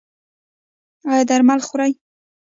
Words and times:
ایا 1.09 1.23
درمل 1.29 1.59
خورئ؟ 1.67 1.91